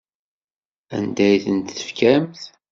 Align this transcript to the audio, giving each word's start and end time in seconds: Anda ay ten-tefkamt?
Anda 0.95 1.23
ay 1.29 1.37
ten-tefkamt? 1.43 2.41